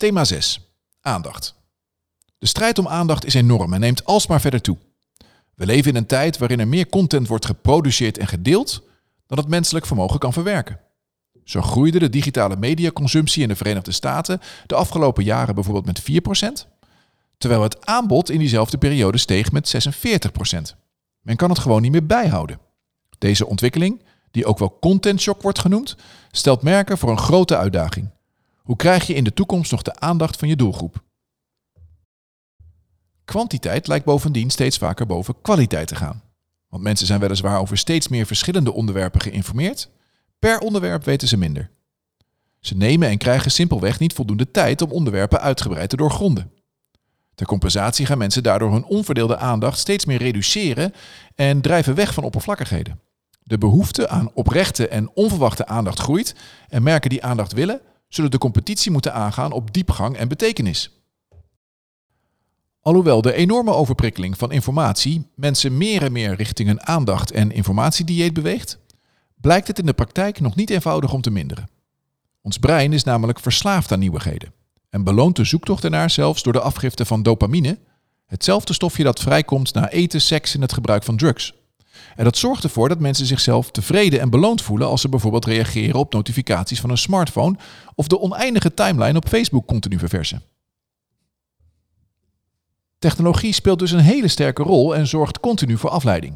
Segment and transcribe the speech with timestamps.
[0.00, 0.60] Thema 6.
[1.00, 1.54] Aandacht.
[2.38, 4.76] De strijd om aandacht is enorm en neemt alsmaar verder toe.
[5.54, 8.82] We leven in een tijd waarin er meer content wordt geproduceerd en gedeeld
[9.26, 10.80] dan het menselijk vermogen kan verwerken.
[11.44, 16.02] Zo groeide de digitale mediaconsumptie in de Verenigde Staten de afgelopen jaren bijvoorbeeld met
[16.64, 16.68] 4%,
[17.38, 19.90] terwijl het aanbod in diezelfde periode steeg met
[20.70, 20.76] 46%.
[21.20, 22.58] Men kan het gewoon niet meer bijhouden.
[23.18, 25.96] Deze ontwikkeling, die ook wel content shock wordt genoemd,
[26.30, 28.10] stelt merken voor een grote uitdaging.
[28.70, 31.02] Hoe krijg je in de toekomst nog de aandacht van je doelgroep?
[33.24, 36.22] Kwantiteit lijkt bovendien steeds vaker boven kwaliteit te gaan.
[36.68, 39.90] Want mensen zijn weliswaar over steeds meer verschillende onderwerpen geïnformeerd.
[40.38, 41.70] Per onderwerp weten ze minder.
[42.60, 46.52] Ze nemen en krijgen simpelweg niet voldoende tijd om onderwerpen uitgebreid te doorgronden.
[47.34, 50.92] Ter compensatie gaan mensen daardoor hun onverdeelde aandacht steeds meer reduceren
[51.34, 53.00] en drijven weg van oppervlakkigheden.
[53.42, 56.34] De behoefte aan oprechte en onverwachte aandacht groeit
[56.68, 60.90] en merken die aandacht willen, zullen de competitie moeten aangaan op diepgang en betekenis.
[62.80, 68.32] Alhoewel de enorme overprikkeling van informatie mensen meer en meer richting een aandacht- en informatiedieet
[68.32, 68.78] beweegt,
[69.40, 71.68] blijkt het in de praktijk nog niet eenvoudig om te minderen.
[72.42, 74.52] Ons brein is namelijk verslaafd aan nieuwigheden
[74.90, 77.78] en beloont de zoektocht ernaar zelfs door de afgifte van dopamine,
[78.26, 81.54] hetzelfde stofje dat vrijkomt na eten, seks en het gebruik van drugs.
[82.16, 86.00] En dat zorgt ervoor dat mensen zichzelf tevreden en beloond voelen als ze bijvoorbeeld reageren
[86.00, 87.56] op notificaties van een smartphone
[87.94, 90.42] of de oneindige timeline op Facebook continu verversen.
[92.98, 96.34] Technologie speelt dus een hele sterke rol en zorgt continu voor afleiding.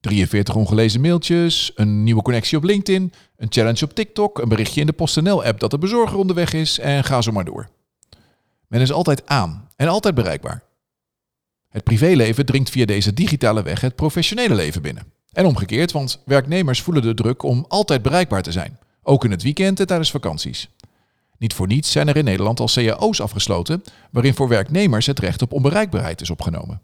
[0.00, 4.86] 43 ongelezen mailtjes, een nieuwe connectie op LinkedIn, een challenge op TikTok, een berichtje in
[4.86, 7.68] de PostNL-app dat de bezorger onderweg is en ga zo maar door.
[8.66, 10.62] Men is altijd aan en altijd bereikbaar.
[11.72, 15.12] Het privéleven dringt via deze digitale weg het professionele leven binnen.
[15.32, 19.42] En omgekeerd, want werknemers voelen de druk om altijd bereikbaar te zijn, ook in het
[19.42, 20.68] weekend en tijdens vakanties.
[21.38, 25.42] Niet voor niets zijn er in Nederland al cao's afgesloten, waarin voor werknemers het recht
[25.42, 26.82] op onbereikbaarheid is opgenomen.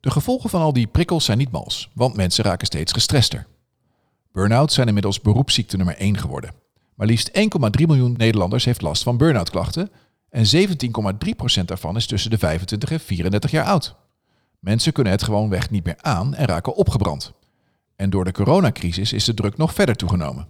[0.00, 3.46] De gevolgen van al die prikkels zijn niet mals, want mensen raken steeds gestrester.
[4.32, 6.54] Burn-out zijn inmiddels beroepsziekte nummer 1 geworden.
[6.94, 9.90] Maar liefst 1,3 miljoen Nederlanders heeft last van burn-out klachten
[10.30, 10.44] en
[11.58, 13.94] 17,3% daarvan is tussen de 25 en 34 jaar oud.
[14.58, 17.32] Mensen kunnen het gewoonweg niet meer aan en raken opgebrand.
[17.96, 20.46] En door de coronacrisis is de druk nog verder toegenomen.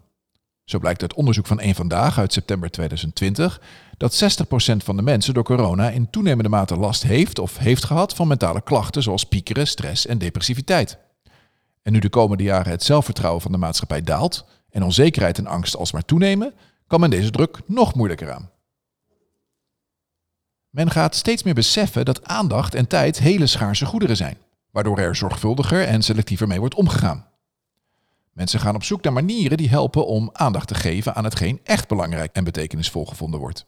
[0.64, 3.60] Zo blijkt uit onderzoek van Eén Vandaag uit september 2020
[3.96, 8.14] dat 60% van de mensen door corona in toenemende mate last heeft of heeft gehad
[8.14, 10.98] van mentale klachten zoals piekeren, stress en depressiviteit.
[11.82, 15.76] En nu de komende jaren het zelfvertrouwen van de maatschappij daalt en onzekerheid en angst
[15.76, 16.54] alsmaar toenemen,
[16.86, 18.50] kan men deze druk nog moeilijker aan.
[20.70, 24.38] Men gaat steeds meer beseffen dat aandacht en tijd hele schaarse goederen zijn,
[24.70, 27.26] waardoor er zorgvuldiger en selectiever mee wordt omgegaan.
[28.32, 31.88] Mensen gaan op zoek naar manieren die helpen om aandacht te geven aan hetgeen echt
[31.88, 33.66] belangrijk en betekenisvol gevonden wordt.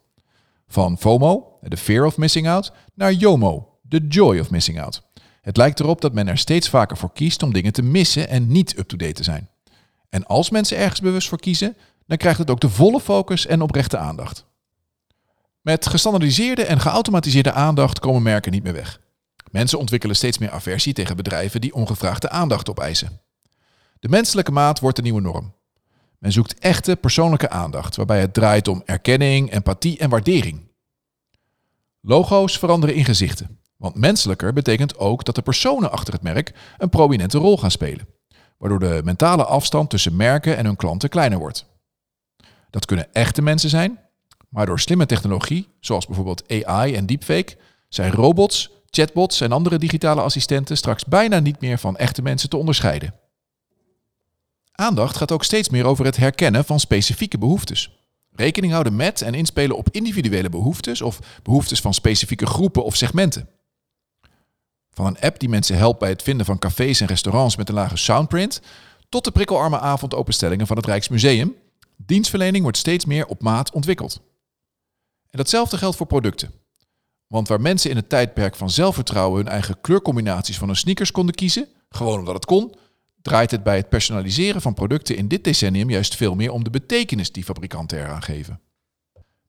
[0.69, 5.03] Van FOMO, de fear of missing out, naar YOMO, de joy of missing out.
[5.41, 8.47] Het lijkt erop dat men er steeds vaker voor kiest om dingen te missen en
[8.47, 9.49] niet up-to-date te zijn.
[10.09, 11.77] En als mensen ergens bewust voor kiezen,
[12.07, 14.47] dan krijgt het ook de volle focus en oprechte aandacht.
[15.62, 19.00] Met gestandardiseerde en geautomatiseerde aandacht komen merken niet meer weg.
[19.50, 23.21] Mensen ontwikkelen steeds meer aversie tegen bedrijven die ongevraagde aandacht opeisen.
[23.99, 25.55] De menselijke maat wordt de nieuwe norm.
[26.19, 30.71] Men zoekt echte persoonlijke aandacht, waarbij het draait om erkenning, empathie en waardering.
[32.00, 36.89] Logo's veranderen in gezichten, want menselijker betekent ook dat de personen achter het merk een
[36.89, 38.09] prominente rol gaan spelen,
[38.59, 41.67] waardoor de mentale afstand tussen merken en hun klanten kleiner wordt.
[42.71, 43.99] Dat kunnen echte mensen zijn,
[44.53, 47.57] maar door slimme technologie, zoals bijvoorbeeld AI en deepfake,
[47.89, 52.57] zijn robots, chatbots en andere digitale assistenten straks bijna niet meer van echte mensen te
[52.57, 53.15] onderscheiden.
[54.73, 58.01] Aandacht gaat ook steeds meer over het herkennen van specifieke behoeftes.
[58.31, 63.49] Rekening houden met en inspelen op individuele behoeftes of behoeftes van specifieke groepen of segmenten.
[64.91, 67.75] Van een app die mensen helpt bij het vinden van cafés en restaurants met een
[67.75, 68.61] lage soundprint,
[69.09, 71.55] tot de prikkelarme avondopenstellingen van het Rijksmuseum,
[71.97, 74.21] dienstverlening wordt steeds meer op maat ontwikkeld.
[75.32, 76.52] En datzelfde geldt voor producten.
[77.26, 81.34] Want waar mensen in het tijdperk van zelfvertrouwen hun eigen kleurcombinaties van hun sneakers konden
[81.34, 82.75] kiezen, gewoon omdat het kon,
[83.23, 86.70] draait het bij het personaliseren van producten in dit decennium juist veel meer om de
[86.70, 88.61] betekenis die fabrikanten eraan geven.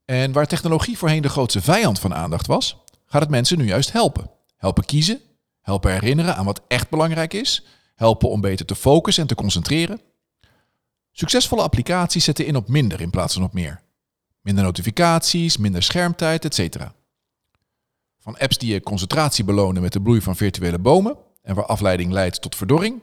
[0.05, 3.91] En waar technologie voorheen de grootste vijand van aandacht was, gaat het mensen nu juist
[3.91, 4.29] helpen.
[4.57, 5.21] Helpen kiezen,
[5.61, 7.65] helpen herinneren aan wat echt belangrijk is,
[7.95, 10.01] helpen om beter te focussen en te concentreren.
[11.11, 13.81] Succesvolle applicaties zetten in op minder in plaats van op meer.
[14.43, 16.77] Minder notificaties, minder schermtijd, etc.
[18.19, 22.11] Van apps die je concentratie belonen met de bloei van virtuele bomen en waar afleiding
[22.11, 23.01] leidt tot verdorring,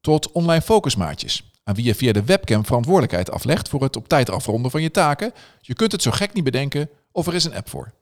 [0.00, 4.30] tot online focusmaatjes, aan wie je via de webcam verantwoordelijkheid aflegt voor het op tijd
[4.30, 5.32] afronden van je taken.
[5.60, 7.92] Je kunt het zo gek niet bedenken of er is een app voor.